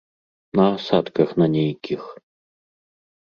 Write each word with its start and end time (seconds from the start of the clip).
На 0.59 0.63
асадках 0.77 1.29
на 1.41 1.47
нейкіх. 1.55 2.01